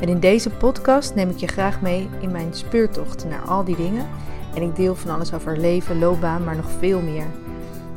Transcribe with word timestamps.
En 0.00 0.08
in 0.08 0.20
deze 0.20 0.50
podcast 0.50 1.14
neem 1.14 1.30
ik 1.30 1.36
je 1.36 1.46
graag 1.46 1.80
mee 1.80 2.08
in 2.20 2.30
mijn 2.30 2.54
speurtocht 2.54 3.24
naar 3.24 3.42
al 3.42 3.64
die 3.64 3.76
dingen. 3.76 4.08
En 4.54 4.62
ik 4.62 4.76
deel 4.76 4.94
van 4.94 5.10
alles 5.10 5.32
over 5.32 5.58
leven, 5.58 5.98
loopbaan, 5.98 6.44
maar 6.44 6.56
nog 6.56 6.70
veel 6.70 7.00
meer. 7.00 7.26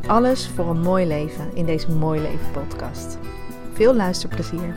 Alles 0.07 0.47
voor 0.47 0.69
een 0.69 0.81
mooi 0.81 1.05
leven 1.05 1.55
in 1.55 1.65
deze 1.65 1.91
Mooi 1.91 2.21
Leven 2.21 2.51
podcast. 2.51 3.17
Veel 3.73 3.95
luisterplezier. 3.95 4.75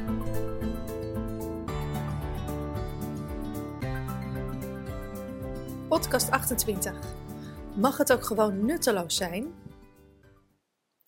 Podcast 5.89 6.31
28. 6.31 6.93
Mag 7.77 7.97
het 7.97 8.12
ook 8.12 8.25
gewoon 8.25 8.65
nutteloos 8.65 9.17
zijn? 9.17 9.55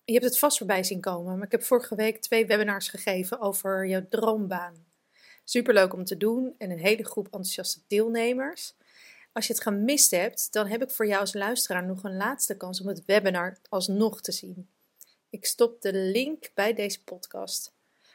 Je 0.03 0.13
hebt 0.13 0.25
het 0.25 0.39
vast 0.39 0.57
voorbij 0.57 0.83
zien 0.83 1.01
komen, 1.01 1.35
maar 1.35 1.45
ik 1.45 1.51
heb 1.51 1.63
vorige 1.63 1.95
week 1.95 2.21
twee 2.21 2.45
webinars 2.45 2.89
gegeven 2.89 3.39
over 3.39 3.87
jouw 3.87 4.05
droombaan. 4.09 4.88
Superleuk 5.49 5.93
om 5.93 6.05
te 6.05 6.17
doen 6.17 6.55
en 6.57 6.71
een 6.71 6.79
hele 6.79 7.05
groep 7.05 7.25
enthousiaste 7.25 7.79
deelnemers. 7.87 8.75
Als 9.33 9.47
je 9.47 9.53
het 9.53 9.61
gemist 9.61 10.11
hebt, 10.11 10.53
dan 10.53 10.67
heb 10.67 10.81
ik 10.81 10.89
voor 10.89 11.07
jou 11.07 11.19
als 11.19 11.33
luisteraar 11.33 11.85
nog 11.85 12.03
een 12.03 12.17
laatste 12.17 12.57
kans 12.57 12.81
om 12.81 12.87
het 12.87 13.05
webinar 13.05 13.57
alsnog 13.69 14.21
te 14.21 14.31
zien. 14.31 14.69
Ik 15.29 15.45
stop 15.45 15.81
de 15.81 15.93
link 15.93 16.51
bij 16.53 16.73
deze 16.73 17.03
podcast. 17.03 17.73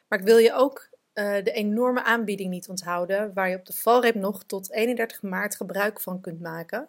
Maar 0.08 0.18
ik 0.18 0.24
wil 0.24 0.36
je 0.36 0.52
ook 0.52 0.88
uh, 1.14 1.36
de 1.44 1.52
enorme 1.52 2.02
aanbieding 2.02 2.50
niet 2.50 2.68
onthouden, 2.68 3.32
waar 3.32 3.48
je 3.48 3.56
op 3.56 3.66
de 3.66 3.72
valreep 3.72 4.14
nog 4.14 4.44
tot 4.44 4.70
31 4.72 5.22
maart 5.22 5.56
gebruik 5.56 6.00
van 6.00 6.20
kunt 6.20 6.40
maken. 6.40 6.88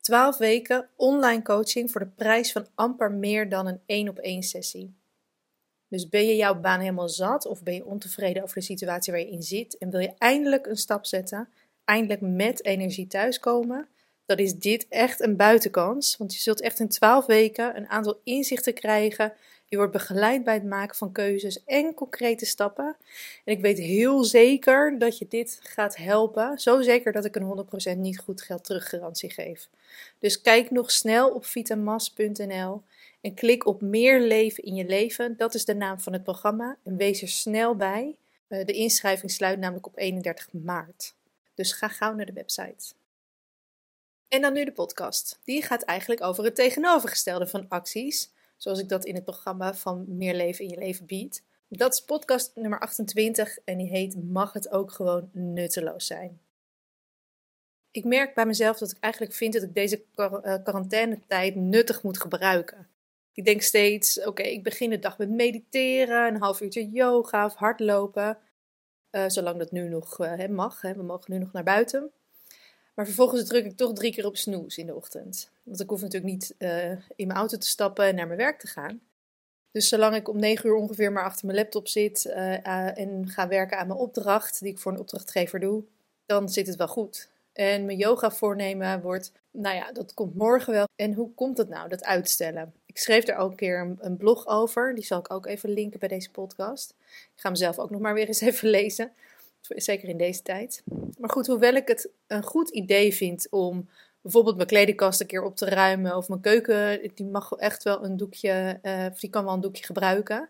12 0.00 0.36
weken 0.36 0.88
online 0.96 1.42
coaching 1.42 1.90
voor 1.90 2.00
de 2.00 2.12
prijs 2.16 2.52
van 2.52 2.66
amper 2.74 3.12
meer 3.12 3.48
dan 3.48 3.66
een 3.66 3.80
1 3.86 4.08
op 4.08 4.18
1 4.18 4.42
sessie. 4.42 4.97
Dus 5.88 6.08
ben 6.08 6.26
je 6.26 6.36
jouw 6.36 6.60
baan 6.60 6.80
helemaal 6.80 7.08
zat 7.08 7.46
of 7.46 7.62
ben 7.62 7.74
je 7.74 7.84
ontevreden 7.84 8.42
over 8.42 8.54
de 8.54 8.64
situatie 8.64 9.12
waar 9.12 9.22
je 9.22 9.30
in 9.30 9.42
zit 9.42 9.78
en 9.78 9.90
wil 9.90 10.00
je 10.00 10.12
eindelijk 10.18 10.66
een 10.66 10.76
stap 10.76 11.06
zetten, 11.06 11.48
eindelijk 11.84 12.20
met 12.20 12.64
energie 12.64 13.06
thuiskomen, 13.06 13.88
dan 14.28 14.36
is 14.36 14.54
dit 14.54 14.86
echt 14.88 15.20
een 15.20 15.36
buitenkans. 15.36 16.16
Want 16.16 16.34
je 16.34 16.40
zult 16.40 16.60
echt 16.60 16.80
in 16.80 16.88
12 16.88 17.26
weken 17.26 17.76
een 17.76 17.88
aantal 17.88 18.20
inzichten 18.24 18.74
krijgen. 18.74 19.32
Je 19.64 19.76
wordt 19.76 19.92
begeleid 19.92 20.44
bij 20.44 20.54
het 20.54 20.64
maken 20.64 20.96
van 20.96 21.12
keuzes 21.12 21.64
en 21.64 21.94
concrete 21.94 22.46
stappen. 22.46 22.96
En 23.44 23.52
ik 23.54 23.60
weet 23.60 23.78
heel 23.78 24.24
zeker 24.24 24.98
dat 24.98 25.18
je 25.18 25.26
dit 25.28 25.60
gaat 25.62 25.96
helpen. 25.96 26.58
Zo 26.58 26.82
zeker 26.82 27.12
dat 27.12 27.24
ik 27.24 27.36
een 27.36 27.66
100% 27.94 27.98
niet 27.98 28.18
goed 28.18 28.42
geld 28.42 28.64
teruggarantie 28.64 29.30
geef. 29.30 29.68
Dus 30.18 30.40
kijk 30.40 30.70
nog 30.70 30.90
snel 30.90 31.30
op 31.30 31.44
vitamas.nl 31.44 32.82
en 33.20 33.34
klik 33.34 33.66
op 33.66 33.80
meer 33.80 34.20
leven 34.20 34.64
in 34.64 34.74
je 34.74 34.86
leven. 34.86 35.36
Dat 35.36 35.54
is 35.54 35.64
de 35.64 35.74
naam 35.74 36.00
van 36.00 36.12
het 36.12 36.22
programma. 36.22 36.76
En 36.84 36.96
wees 36.96 37.22
er 37.22 37.28
snel 37.28 37.76
bij. 37.76 38.16
Eh, 38.48 38.64
de 38.64 38.72
inschrijving 38.72 39.30
sluit 39.30 39.58
namelijk 39.58 39.86
op 39.86 39.98
31 39.98 40.52
maart. 40.52 41.14
Dus 41.54 41.72
ga 41.72 41.88
gauw 41.88 42.14
naar 42.14 42.26
de 42.26 42.32
website. 42.32 42.94
En 44.28 44.40
dan 44.40 44.52
nu 44.52 44.64
de 44.64 44.72
podcast. 44.72 45.40
Die 45.44 45.62
gaat 45.62 45.82
eigenlijk 45.82 46.22
over 46.22 46.44
het 46.44 46.54
tegenovergestelde 46.54 47.46
van 47.46 47.68
acties, 47.68 48.30
zoals 48.56 48.78
ik 48.78 48.88
dat 48.88 49.04
in 49.04 49.14
het 49.14 49.24
programma 49.24 49.74
van 49.74 50.04
Meer 50.08 50.34
leven 50.34 50.64
in 50.64 50.70
je 50.70 50.78
leven 50.78 51.06
bied. 51.06 51.42
Dat 51.68 51.92
is 51.92 52.00
podcast 52.00 52.52
nummer 52.54 52.80
28 52.80 53.58
en 53.64 53.78
die 53.78 53.88
heet 53.88 54.24
Mag 54.24 54.52
het 54.52 54.70
ook 54.70 54.92
gewoon 54.92 55.30
nutteloos 55.32 56.06
zijn? 56.06 56.40
Ik 57.90 58.04
merk 58.04 58.34
bij 58.34 58.46
mezelf 58.46 58.78
dat 58.78 58.90
ik 58.90 58.96
eigenlijk 59.00 59.34
vind 59.34 59.52
dat 59.52 59.62
ik 59.62 59.74
deze 59.74 60.02
eh, 60.14 60.54
quarantainetijd 60.62 61.54
nuttig 61.54 62.02
moet 62.02 62.20
gebruiken. 62.20 62.88
Ik 63.38 63.44
denk 63.44 63.62
steeds, 63.62 64.24
oké, 64.24 64.42
ik 64.42 64.62
begin 64.62 64.90
de 64.90 64.98
dag 64.98 65.18
met 65.18 65.30
mediteren, 65.30 66.34
een 66.34 66.40
half 66.40 66.60
uurtje 66.60 66.90
yoga 66.90 67.44
of 67.44 67.54
hardlopen. 67.54 68.38
Uh, 69.10 69.24
zolang 69.26 69.58
dat 69.58 69.72
nu 69.72 69.88
nog 69.88 70.18
uh, 70.18 70.46
mag, 70.46 70.80
we 70.80 71.02
mogen 71.02 71.32
nu 71.32 71.38
nog 71.38 71.52
naar 71.52 71.62
buiten. 71.62 72.10
Maar 72.94 73.04
vervolgens 73.04 73.48
druk 73.48 73.64
ik 73.64 73.76
toch 73.76 73.92
drie 73.92 74.12
keer 74.12 74.26
op 74.26 74.36
snoes 74.36 74.78
in 74.78 74.86
de 74.86 74.94
ochtend. 74.94 75.50
Want 75.62 75.80
ik 75.80 75.88
hoef 75.88 76.00
natuurlijk 76.00 76.32
niet 76.32 76.54
uh, 76.58 76.90
in 76.90 77.26
mijn 77.26 77.38
auto 77.38 77.56
te 77.56 77.66
stappen 77.66 78.04
en 78.04 78.14
naar 78.14 78.26
mijn 78.26 78.38
werk 78.38 78.58
te 78.60 78.66
gaan. 78.66 79.00
Dus 79.70 79.88
zolang 79.88 80.14
ik 80.14 80.28
om 80.28 80.38
negen 80.38 80.68
uur 80.68 80.74
ongeveer 80.74 81.12
maar 81.12 81.24
achter 81.24 81.46
mijn 81.46 81.58
laptop 81.58 81.88
zit 81.88 82.24
en 82.24 83.28
ga 83.28 83.48
werken 83.48 83.78
aan 83.78 83.86
mijn 83.86 83.98
opdracht, 83.98 84.60
die 84.60 84.72
ik 84.72 84.78
voor 84.78 84.92
een 84.92 85.00
opdrachtgever 85.00 85.60
doe, 85.60 85.84
dan 86.26 86.48
zit 86.48 86.66
het 86.66 86.76
wel 86.76 86.88
goed. 86.88 87.28
En 87.52 87.84
mijn 87.84 87.98
yoga 87.98 88.30
voornemen 88.30 89.00
wordt, 89.00 89.32
nou 89.50 89.76
ja, 89.76 89.92
dat 89.92 90.14
komt 90.14 90.34
morgen 90.34 90.72
wel. 90.72 90.86
En 90.94 91.12
hoe 91.12 91.34
komt 91.34 91.58
het 91.58 91.68
nou, 91.68 91.88
dat 91.88 92.04
uitstellen? 92.04 92.72
Ik 92.88 92.98
schreef 92.98 93.26
er 93.26 93.36
ook 93.36 93.50
een 93.50 93.56
keer 93.56 93.96
een, 93.98 94.16
blog 94.16 94.46
over. 94.46 94.94
Die 94.94 95.04
zal 95.04 95.18
ik 95.18 95.32
ook 95.32 95.46
even 95.46 95.70
linken 95.70 95.98
bij 95.98 96.08
deze 96.08 96.30
podcast. 96.30 96.94
Ik 97.08 97.40
ga 97.40 97.48
hem 97.48 97.56
zelf 97.56 97.78
ook 97.78 97.90
nog 97.90 98.00
maar 98.00 98.14
weer 98.14 98.26
eens 98.26 98.40
even 98.50 98.68
lezen. 98.68 99.12
Zeker 99.60 100.08
in 100.08 100.16
deze 100.16 100.42
tijd. 100.42 100.82
Maar 101.18 101.30
goed, 101.30 101.46
hoewel 101.46 101.74
ik 101.74 101.88
het 101.88 102.08
een 102.26 102.42
goed 102.42 102.68
idee 102.68 103.14
vind 103.14 103.46
om 103.50 103.88
bijvoorbeeld 104.20 104.56
mijn 104.56 104.68
kledingkast 104.68 105.20
een 105.20 105.26
keer 105.26 105.42
op 105.42 105.56
te 105.56 105.68
ruimen. 105.68 106.16
Of 106.16 106.28
mijn 106.28 106.40
keuken, 106.40 107.10
die 107.14 107.26
mag 107.26 107.52
echt 107.52 107.82
wel 107.82 108.04
een 108.04 108.16
doekje, 108.16 108.78
uh, 108.82 109.06
of 109.10 109.20
die 109.20 109.30
kan 109.30 109.44
wel 109.44 109.54
een 109.54 109.60
doekje 109.60 109.84
gebruiken. 109.84 110.48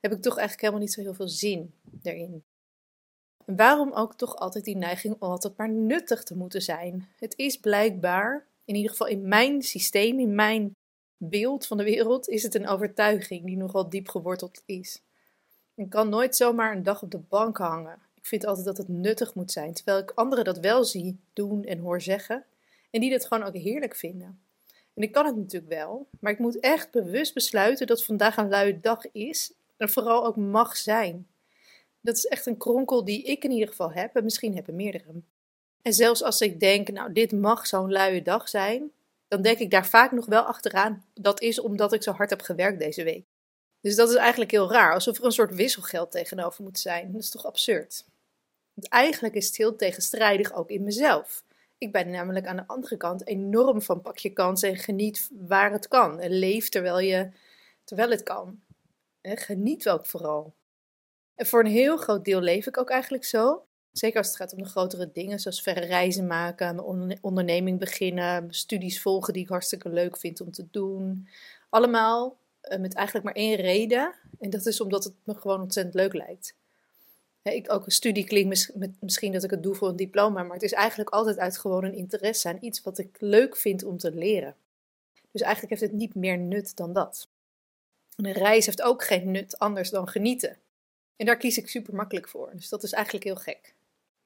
Heb 0.00 0.12
ik 0.12 0.22
toch 0.22 0.36
eigenlijk 0.36 0.60
helemaal 0.60 0.82
niet 0.82 0.92
zo 0.92 1.00
heel 1.00 1.14
veel 1.14 1.28
zin 1.28 1.72
erin. 2.02 2.42
En 3.44 3.56
waarom 3.56 3.92
ook 3.92 4.14
toch 4.14 4.36
altijd 4.36 4.64
die 4.64 4.76
neiging 4.76 5.16
om 5.18 5.30
altijd 5.30 5.56
maar 5.56 5.70
nuttig 5.70 6.22
te 6.22 6.36
moeten 6.36 6.62
zijn? 6.62 7.08
Het 7.18 7.36
is 7.36 7.56
blijkbaar, 7.56 8.46
in 8.64 8.74
ieder 8.74 8.90
geval 8.90 9.06
in 9.06 9.28
mijn 9.28 9.62
systeem, 9.62 10.18
in 10.18 10.34
mijn 10.34 10.74
beeld 11.16 11.66
van 11.66 11.76
de 11.76 11.84
wereld, 11.84 12.28
is 12.28 12.42
het 12.42 12.54
een 12.54 12.68
overtuiging 12.68 13.44
die 13.44 13.56
nogal 13.56 13.88
diep 13.88 14.08
geworteld 14.08 14.62
is. 14.66 15.02
Ik 15.74 15.90
kan 15.90 16.08
nooit 16.08 16.36
zomaar 16.36 16.72
een 16.72 16.82
dag 16.82 17.02
op 17.02 17.10
de 17.10 17.18
bank 17.18 17.58
hangen. 17.58 17.98
Ik 18.14 18.26
vind 18.26 18.46
altijd 18.46 18.66
dat 18.66 18.76
het 18.76 18.88
nuttig 18.88 19.34
moet 19.34 19.52
zijn, 19.52 19.72
terwijl 19.72 19.98
ik 19.98 20.12
anderen 20.14 20.44
dat 20.44 20.58
wel 20.58 20.84
zie 20.84 21.18
doen 21.32 21.64
en 21.64 21.78
hoor 21.78 22.00
zeggen 22.00 22.44
en 22.90 23.00
die 23.00 23.10
dat 23.10 23.26
gewoon 23.26 23.46
ook 23.46 23.54
heerlijk 23.54 23.94
vinden. 23.94 24.40
En 24.94 25.02
ik 25.02 25.12
kan 25.12 25.26
het 25.26 25.36
natuurlijk 25.36 25.72
wel, 25.72 26.06
maar 26.20 26.32
ik 26.32 26.38
moet 26.38 26.60
echt 26.60 26.90
bewust 26.90 27.34
besluiten 27.34 27.86
dat 27.86 28.04
vandaag 28.04 28.36
een 28.36 28.48
luie 28.48 28.80
dag 28.80 29.12
is 29.12 29.52
en 29.76 29.88
vooral 29.88 30.26
ook 30.26 30.36
mag 30.36 30.76
zijn. 30.76 31.26
Dat 32.00 32.16
is 32.16 32.26
echt 32.26 32.46
een 32.46 32.56
kronkel 32.56 33.04
die 33.04 33.22
ik 33.22 33.44
in 33.44 33.50
ieder 33.50 33.68
geval 33.68 33.92
heb 33.92 34.16
en 34.16 34.24
misschien 34.24 34.54
hebben 34.54 34.76
meerdere. 34.76 35.12
En 35.82 35.92
zelfs 35.92 36.22
als 36.22 36.40
ik 36.40 36.60
denk, 36.60 36.90
nou 36.90 37.12
dit 37.12 37.32
mag 37.32 37.66
zo'n 37.66 37.92
luie 37.92 38.22
dag 38.22 38.48
zijn, 38.48 38.90
dan 39.28 39.42
denk 39.42 39.58
ik 39.58 39.70
daar 39.70 39.86
vaak 39.86 40.12
nog 40.12 40.26
wel 40.26 40.42
achteraan. 40.42 41.04
Dat 41.14 41.40
is 41.40 41.60
omdat 41.60 41.92
ik 41.92 42.02
zo 42.02 42.12
hard 42.12 42.30
heb 42.30 42.42
gewerkt 42.42 42.78
deze 42.78 43.04
week. 43.04 43.26
Dus 43.80 43.96
dat 43.96 44.08
is 44.08 44.14
eigenlijk 44.14 44.50
heel 44.50 44.72
raar, 44.72 44.94
alsof 44.94 45.18
er 45.18 45.24
een 45.24 45.32
soort 45.32 45.54
wisselgeld 45.54 46.10
tegenover 46.10 46.64
moet 46.64 46.78
zijn. 46.78 47.12
Dat 47.12 47.22
is 47.22 47.30
toch 47.30 47.46
absurd? 47.46 48.04
Want 48.74 48.88
eigenlijk 48.88 49.34
is 49.34 49.46
het 49.46 49.56
heel 49.56 49.76
tegenstrijdig 49.76 50.52
ook 50.52 50.70
in 50.70 50.84
mezelf. 50.84 51.44
Ik 51.78 51.92
ben 51.92 52.10
namelijk 52.10 52.46
aan 52.46 52.56
de 52.56 52.66
andere 52.66 52.96
kant 52.96 53.26
enorm 53.26 53.82
van 53.82 54.00
pak 54.00 54.18
je 54.18 54.30
kans 54.30 54.62
en 54.62 54.76
geniet 54.76 55.30
waar 55.32 55.72
het 55.72 55.88
kan. 55.88 56.20
En 56.20 56.30
leef 56.30 56.68
terwijl, 56.68 56.98
je, 56.98 57.30
terwijl 57.84 58.10
het 58.10 58.22
kan. 58.22 58.60
En 59.20 59.36
geniet 59.36 59.84
wel 59.84 60.04
vooral. 60.04 60.54
En 61.34 61.46
voor 61.46 61.60
een 61.60 61.70
heel 61.70 61.96
groot 61.96 62.24
deel 62.24 62.40
leef 62.40 62.66
ik 62.66 62.78
ook 62.78 62.90
eigenlijk 62.90 63.24
zo. 63.24 63.66
Zeker 63.98 64.18
als 64.18 64.26
het 64.26 64.36
gaat 64.36 64.52
om 64.52 64.62
de 64.62 64.68
grotere 64.68 65.10
dingen, 65.12 65.40
zoals 65.40 65.62
verre 65.62 65.84
reizen 65.84 66.26
maken, 66.26 66.96
mijn 67.06 67.18
onderneming 67.20 67.78
beginnen, 67.78 68.46
studies 68.54 69.00
volgen 69.00 69.32
die 69.32 69.42
ik 69.42 69.48
hartstikke 69.48 69.88
leuk 69.88 70.16
vind 70.16 70.40
om 70.40 70.50
te 70.50 70.66
doen. 70.70 71.28
Allemaal 71.68 72.36
eh, 72.60 72.78
met 72.78 72.94
eigenlijk 72.94 73.26
maar 73.26 73.34
één 73.34 73.56
reden. 73.56 74.14
En 74.38 74.50
dat 74.50 74.66
is 74.66 74.80
omdat 74.80 75.04
het 75.04 75.12
me 75.24 75.34
gewoon 75.34 75.60
ontzettend 75.60 75.94
leuk 75.94 76.12
lijkt. 76.12 76.54
ik, 77.42 77.72
ook 77.72 77.84
een 77.86 77.92
studie 77.92 78.24
klinkt 78.24 78.72
misschien 79.00 79.32
dat 79.32 79.44
ik 79.44 79.50
het 79.50 79.62
doe 79.62 79.74
voor 79.74 79.88
een 79.88 79.96
diploma, 79.96 80.42
maar 80.42 80.54
het 80.54 80.62
is 80.62 80.72
eigenlijk 80.72 81.10
altijd 81.10 81.38
uit 81.38 81.58
gewoon 81.58 81.84
een 81.84 81.94
interesse 81.94 82.48
aan 82.48 82.58
iets 82.60 82.82
wat 82.82 82.98
ik 82.98 83.16
leuk 83.18 83.56
vind 83.56 83.84
om 83.84 83.98
te 83.98 84.14
leren. 84.14 84.54
Dus 85.30 85.40
eigenlijk 85.40 85.70
heeft 85.70 85.92
het 85.92 86.00
niet 86.00 86.14
meer 86.14 86.38
nut 86.38 86.76
dan 86.76 86.92
dat. 86.92 87.28
een 88.16 88.32
reis 88.32 88.66
heeft 88.66 88.82
ook 88.82 89.04
geen 89.04 89.30
nut 89.30 89.58
anders 89.58 89.90
dan 89.90 90.08
genieten. 90.08 90.56
En 91.16 91.26
daar 91.26 91.36
kies 91.36 91.58
ik 91.58 91.68
super 91.68 91.94
makkelijk 91.94 92.28
voor. 92.28 92.50
Dus 92.54 92.68
dat 92.68 92.82
is 92.82 92.92
eigenlijk 92.92 93.24
heel 93.24 93.36
gek. 93.36 93.74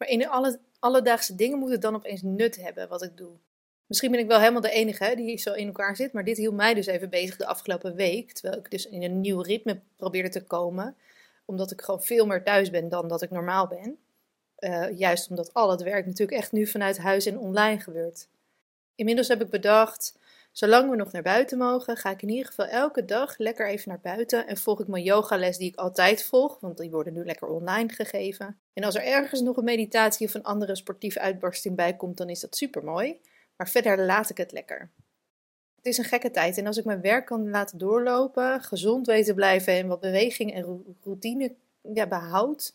Maar 0.00 0.08
in 0.08 0.28
alle 0.28 0.58
alledaagse 0.78 1.34
dingen 1.34 1.58
moet 1.58 1.70
het 1.70 1.82
dan 1.82 1.94
opeens 1.94 2.22
nut 2.22 2.56
hebben 2.56 2.88
wat 2.88 3.02
ik 3.02 3.16
doe. 3.16 3.32
Misschien 3.86 4.10
ben 4.10 4.20
ik 4.20 4.26
wel 4.26 4.38
helemaal 4.38 4.60
de 4.60 4.70
enige 4.70 5.12
die 5.16 5.38
zo 5.38 5.52
in 5.52 5.66
elkaar 5.66 5.96
zit, 5.96 6.12
maar 6.12 6.24
dit 6.24 6.36
hield 6.36 6.54
mij 6.54 6.74
dus 6.74 6.86
even 6.86 7.10
bezig 7.10 7.36
de 7.36 7.46
afgelopen 7.46 7.94
week. 7.94 8.32
Terwijl 8.32 8.60
ik 8.60 8.70
dus 8.70 8.86
in 8.86 9.02
een 9.02 9.20
nieuw 9.20 9.40
ritme 9.40 9.80
probeerde 9.96 10.28
te 10.28 10.44
komen, 10.44 10.96
omdat 11.44 11.70
ik 11.70 11.80
gewoon 11.80 12.02
veel 12.02 12.26
meer 12.26 12.42
thuis 12.42 12.70
ben 12.70 12.88
dan 12.88 13.08
dat 13.08 13.22
ik 13.22 13.30
normaal 13.30 13.66
ben. 13.66 13.98
Uh, 14.58 14.98
juist 14.98 15.30
omdat 15.30 15.54
al 15.54 15.70
het 15.70 15.82
werk 15.82 16.06
natuurlijk 16.06 16.38
echt 16.38 16.52
nu 16.52 16.66
vanuit 16.66 16.98
huis 16.98 17.26
en 17.26 17.38
online 17.38 17.80
gebeurt. 17.80 18.28
Inmiddels 18.94 19.28
heb 19.28 19.42
ik 19.42 19.50
bedacht, 19.50 20.18
zolang 20.52 20.90
we 20.90 20.96
nog 20.96 21.12
naar 21.12 21.22
buiten 21.22 21.58
mogen, 21.58 21.96
ga 21.96 22.10
ik 22.10 22.22
in 22.22 22.28
ieder 22.28 22.46
geval 22.46 22.66
elke 22.66 23.04
dag 23.04 23.38
lekker 23.38 23.68
even 23.68 23.88
naar 23.88 24.00
buiten 24.00 24.46
en 24.46 24.56
volg 24.56 24.80
ik 24.80 24.86
mijn 24.86 25.04
yogales 25.04 25.56
die 25.56 25.68
ik 25.68 25.76
altijd 25.76 26.24
volg, 26.24 26.60
want 26.60 26.78
die 26.78 26.90
worden 26.90 27.12
nu 27.12 27.24
lekker 27.24 27.48
online 27.48 27.88
gegeven. 27.88 28.58
En 28.72 28.84
als 28.84 28.94
er 28.94 29.04
ergens 29.04 29.40
nog 29.40 29.56
een 29.56 29.64
meditatie 29.64 30.26
of 30.26 30.34
een 30.34 30.44
andere 30.44 30.76
sportieve 30.76 31.20
uitbarsting 31.20 31.76
bij 31.76 31.96
komt, 31.96 32.16
dan 32.16 32.28
is 32.28 32.40
dat 32.40 32.56
super 32.56 32.84
mooi. 32.84 33.20
Maar 33.56 33.68
verder 33.68 34.04
laat 34.04 34.30
ik 34.30 34.36
het 34.36 34.52
lekker. 34.52 34.90
Het 35.76 35.86
is 35.86 35.98
een 35.98 36.04
gekke 36.04 36.30
tijd 36.30 36.58
en 36.58 36.66
als 36.66 36.76
ik 36.76 36.84
mijn 36.84 37.00
werk 37.00 37.26
kan 37.26 37.50
laten 37.50 37.78
doorlopen, 37.78 38.62
gezond 38.62 39.06
weten 39.06 39.34
blijven 39.34 39.72
en 39.72 39.86
wat 39.86 40.00
beweging 40.00 40.54
en 40.54 40.96
routine 41.02 41.54
ja, 41.94 42.06
behoud, 42.06 42.74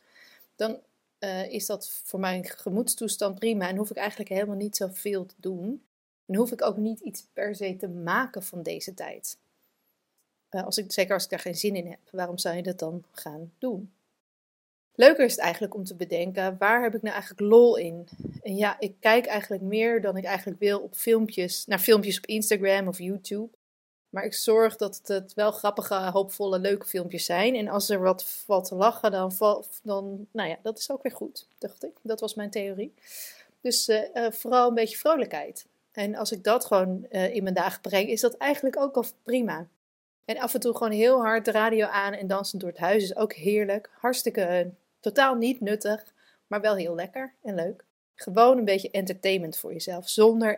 dan 0.55 0.79
uh, 1.19 1.51
is 1.51 1.65
dat 1.65 1.89
voor 2.03 2.19
mijn 2.19 2.45
gemoedstoestand 2.45 3.39
prima 3.39 3.67
en 3.67 3.77
hoef 3.77 3.89
ik 3.89 3.97
eigenlijk 3.97 4.29
helemaal 4.29 4.55
niet 4.55 4.75
zoveel 4.75 5.25
te 5.25 5.35
doen. 5.37 5.83
En 6.25 6.35
hoef 6.35 6.51
ik 6.51 6.61
ook 6.61 6.77
niet 6.77 6.99
iets 6.99 7.25
per 7.33 7.55
se 7.55 7.75
te 7.75 7.87
maken 7.87 8.43
van 8.43 8.63
deze 8.63 8.93
tijd. 8.93 9.37
Uh, 10.51 10.65
als 10.65 10.77
ik, 10.77 10.91
zeker 10.91 11.13
als 11.13 11.23
ik 11.23 11.29
daar 11.29 11.39
geen 11.39 11.55
zin 11.55 11.75
in 11.75 11.87
heb, 11.87 11.99
waarom 12.11 12.37
zou 12.37 12.55
je 12.55 12.63
dat 12.63 12.79
dan 12.79 13.03
gaan 13.11 13.51
doen? 13.57 13.91
Leuker 14.95 15.25
is 15.25 15.31
het 15.31 15.41
eigenlijk 15.41 15.73
om 15.75 15.83
te 15.83 15.95
bedenken, 15.95 16.55
waar 16.59 16.83
heb 16.83 16.95
ik 16.95 17.01
nou 17.01 17.13
eigenlijk 17.13 17.51
lol 17.51 17.77
in? 17.77 18.07
En 18.43 18.55
ja, 18.55 18.79
ik 18.79 18.95
kijk 18.99 19.25
eigenlijk 19.25 19.63
meer 19.63 20.01
dan 20.01 20.17
ik 20.17 20.23
eigenlijk 20.23 20.59
wil 20.59 20.79
op 20.79 20.95
filmpjes, 20.95 21.65
naar 21.65 21.79
filmpjes 21.79 22.17
op 22.17 22.25
Instagram 22.25 22.87
of 22.87 22.97
YouTube. 22.97 23.49
Maar 24.09 24.23
ik 24.23 24.33
zorg 24.33 24.75
dat 24.75 25.01
het 25.03 25.33
wel 25.33 25.51
grappige, 25.51 25.95
hoopvolle, 25.95 26.59
leuke 26.59 26.85
filmpjes 26.85 27.25
zijn. 27.25 27.55
En 27.55 27.67
als 27.67 27.89
er 27.89 27.99
wat 27.99 28.23
valt 28.23 28.67
te 28.67 28.75
lachen, 28.75 29.11
dan, 29.11 29.31
dan 29.83 30.27
nou 30.31 30.49
ja, 30.49 30.57
dat 30.61 30.77
is 30.77 30.91
ook 30.91 31.03
weer 31.03 31.11
goed, 31.11 31.47
dacht 31.57 31.83
ik. 31.83 31.91
Dat 32.01 32.19
was 32.19 32.33
mijn 32.33 32.49
theorie. 32.49 32.93
Dus 33.61 33.89
uh, 33.89 34.01
uh, 34.13 34.31
vooral 34.31 34.67
een 34.67 34.73
beetje 34.73 34.97
vrolijkheid. 34.97 35.65
En 35.95 36.15
als 36.15 36.31
ik 36.31 36.43
dat 36.43 36.65
gewoon 36.65 37.05
uh, 37.09 37.35
in 37.35 37.43
mijn 37.43 37.55
dagen 37.55 37.81
breng, 37.81 38.09
is 38.09 38.21
dat 38.21 38.37
eigenlijk 38.37 38.77
ook 38.77 38.95
al 38.95 39.05
prima. 39.23 39.67
En 40.25 40.37
af 40.37 40.53
en 40.53 40.59
toe 40.59 40.75
gewoon 40.75 40.91
heel 40.91 41.21
hard 41.21 41.45
de 41.45 41.51
radio 41.51 41.85
aan 41.85 42.13
en 42.13 42.27
dansen 42.27 42.59
door 42.59 42.69
het 42.69 42.77
huis 42.77 43.03
is 43.03 43.15
ook 43.15 43.33
heerlijk. 43.33 43.89
Hartstikke 43.99 44.71
totaal 44.99 45.35
niet 45.35 45.61
nuttig, 45.61 46.13
maar 46.47 46.61
wel 46.61 46.75
heel 46.75 46.95
lekker 46.95 47.33
en 47.41 47.55
leuk. 47.55 47.85
Gewoon 48.15 48.57
een 48.57 48.65
beetje 48.65 48.91
entertainment 48.91 49.57
voor 49.57 49.73
jezelf, 49.73 50.09
zonder 50.09 50.57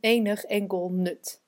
enig 0.00 0.44
enkel 0.44 0.90
nut. 0.90 1.40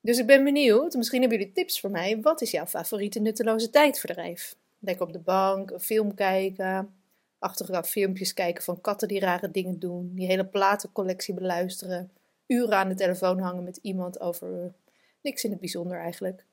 Dus 0.00 0.18
ik 0.18 0.26
ben 0.26 0.44
benieuwd, 0.44 0.94
misschien 0.94 1.20
hebben 1.20 1.38
jullie 1.38 1.54
tips 1.54 1.80
voor 1.80 1.90
mij. 1.90 2.20
Wat 2.20 2.40
is 2.40 2.50
jouw 2.50 2.66
favoriete 2.66 3.20
nutteloze 3.20 3.70
tijdverdrijf? 3.70 4.56
Lekker 4.78 5.06
op 5.06 5.12
de 5.12 5.18
bank, 5.18 5.70
een 5.70 5.80
film 5.80 6.14
kijken, 6.14 6.94
achteraf 7.44 7.88
filmpjes 7.88 8.34
kijken 8.34 8.62
van 8.62 8.80
katten 8.80 9.08
die 9.08 9.20
rare 9.20 9.50
dingen 9.50 9.78
doen, 9.78 10.12
die 10.14 10.26
hele 10.26 10.44
platencollectie 10.44 11.34
beluisteren, 11.34 12.10
uren 12.46 12.76
aan 12.76 12.88
de 12.88 12.94
telefoon 12.94 13.38
hangen 13.38 13.64
met 13.64 13.78
iemand 13.82 14.20
over 14.20 14.72
niks 15.20 15.44
in 15.44 15.50
het 15.50 15.60
bijzonder 15.60 15.98
eigenlijk. 15.98 16.44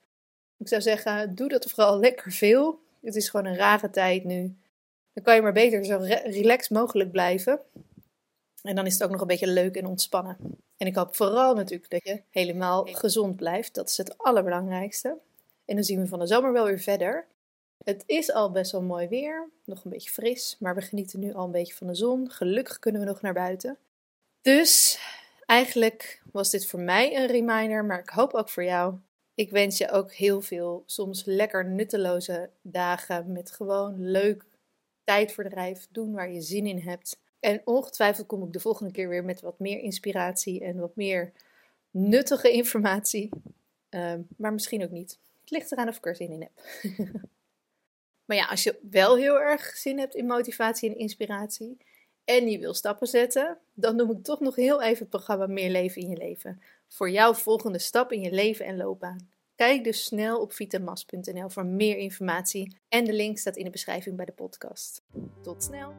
Ik 0.57 0.67
zou 0.67 0.81
zeggen, 0.81 1.35
doe 1.35 1.49
dat 1.49 1.71
vooral 1.71 1.99
lekker 2.07 2.31
veel. 2.31 2.79
Het 3.01 3.15
is 3.15 3.29
gewoon 3.29 3.45
een 3.45 3.55
rare 3.55 3.89
tijd 3.89 4.23
nu. 4.23 4.55
Dan 5.13 5.23
kan 5.23 5.35
je 5.35 5.41
maar 5.41 5.53
beter 5.53 5.85
zo 5.85 5.97
relaxed 6.23 6.69
mogelijk 6.69 7.11
blijven. 7.11 7.59
En 8.61 8.75
dan 8.75 8.85
is 8.85 8.93
het 8.93 9.03
ook 9.03 9.11
nog 9.11 9.21
een 9.21 9.27
beetje 9.27 9.47
leuk 9.47 9.75
en 9.75 9.85
ontspannen. 9.85 10.37
En 10.77 10.87
ik 10.87 10.95
hoop 10.95 11.15
vooral 11.15 11.55
natuurlijk 11.55 11.89
dat 11.89 12.03
je 12.03 12.21
helemaal 12.29 12.83
gezond 12.83 13.35
blijft. 13.35 13.73
Dat 13.73 13.89
is 13.89 13.97
het 13.97 14.17
allerbelangrijkste. 14.17 15.17
En 15.65 15.75
dan 15.75 15.83
zien 15.83 16.01
we 16.01 16.07
van 16.07 16.19
de 16.19 16.27
zomer 16.27 16.53
wel 16.53 16.65
weer 16.65 16.79
verder. 16.79 17.25
Het 17.83 18.03
is 18.05 18.31
al 18.31 18.51
best 18.51 18.71
wel 18.71 18.81
mooi 18.81 19.07
weer, 19.07 19.49
nog 19.63 19.83
een 19.83 19.91
beetje 19.91 20.09
fris, 20.09 20.55
maar 20.59 20.75
we 20.75 20.81
genieten 20.81 21.19
nu 21.19 21.33
al 21.33 21.45
een 21.45 21.51
beetje 21.51 21.73
van 21.73 21.87
de 21.87 21.95
zon. 21.95 22.31
Gelukkig 22.31 22.79
kunnen 22.79 23.01
we 23.01 23.07
nog 23.07 23.21
naar 23.21 23.33
buiten. 23.33 23.77
Dus 24.41 24.99
eigenlijk 25.45 26.21
was 26.31 26.49
dit 26.49 26.67
voor 26.67 26.79
mij 26.79 27.17
een 27.17 27.27
reminder, 27.27 27.85
maar 27.85 27.99
ik 27.99 28.09
hoop 28.09 28.33
ook 28.33 28.49
voor 28.49 28.63
jou. 28.63 28.95
Ik 29.35 29.49
wens 29.49 29.77
je 29.77 29.91
ook 29.91 30.11
heel 30.11 30.41
veel, 30.41 30.83
soms 30.85 31.25
lekker 31.25 31.65
nutteloze 31.65 32.49
dagen 32.61 33.31
met 33.31 33.51
gewoon 33.51 34.11
leuk 34.11 34.45
tijdverdrijf. 35.03 35.87
Doen 35.91 36.13
waar 36.13 36.31
je 36.31 36.41
zin 36.41 36.65
in 36.65 36.79
hebt. 36.79 37.19
En 37.39 37.61
ongetwijfeld 37.65 38.27
kom 38.27 38.43
ik 38.43 38.53
de 38.53 38.59
volgende 38.59 38.91
keer 38.91 39.09
weer 39.09 39.23
met 39.23 39.41
wat 39.41 39.59
meer 39.59 39.79
inspiratie 39.79 40.63
en 40.63 40.79
wat 40.79 40.95
meer 40.95 41.31
nuttige 41.91 42.51
informatie. 42.51 43.29
Ehm, 43.89 44.21
maar 44.37 44.53
misschien 44.53 44.83
ook 44.83 44.91
niet. 44.91 45.19
Het 45.41 45.51
ligt 45.51 45.71
eraan 45.71 45.87
of 45.87 45.97
ik 45.97 46.05
er 46.05 46.15
zin 46.15 46.31
in 46.31 46.41
heb. 46.41 46.51
maar 48.31 48.39
ja, 48.39 48.45
als 48.45 48.63
je 48.63 48.79
wel 48.89 49.15
heel 49.17 49.39
erg 49.39 49.61
zin 49.63 49.99
hebt 49.99 50.15
in 50.15 50.25
motivatie 50.25 50.89
en 50.89 50.97
inspiratie 50.97 51.77
en 52.23 52.49
je 52.49 52.59
wil 52.59 52.73
stappen 52.73 53.07
zetten, 53.07 53.57
dan 53.73 53.95
noem 53.95 54.11
ik 54.11 54.23
toch 54.23 54.39
nog 54.39 54.55
heel 54.55 54.81
even 54.81 54.99
het 54.99 55.09
programma 55.09 55.47
Meer 55.47 55.69
Leven 55.69 56.01
in 56.01 56.09
je 56.09 56.17
Leven. 56.17 56.61
Voor 56.87 57.09
jouw 57.09 57.33
volgende 57.33 57.79
stap 57.79 58.11
in 58.11 58.21
je 58.21 58.31
leven 58.31 58.65
en 58.65 58.77
loopbaan. 58.77 59.29
Kijk 59.55 59.83
dus 59.83 60.03
snel 60.03 60.39
op 60.41 60.53
vitamas.nl 60.53 61.49
voor 61.49 61.65
meer 61.65 61.97
informatie 61.97 62.77
en 62.89 63.05
de 63.05 63.13
link 63.13 63.37
staat 63.37 63.57
in 63.57 63.63
de 63.63 63.69
beschrijving 63.69 64.15
bij 64.15 64.25
de 64.25 64.31
podcast. 64.31 65.03
Tot 65.41 65.63
snel! 65.63 65.93